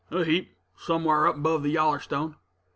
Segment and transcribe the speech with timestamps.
[0.09, 2.33] "A heap; somewhar up 'bove the Yallerstone."